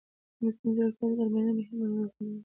[0.43, 2.37] مصنوعي ځیرکتیا د درملنې بهیر منظموي.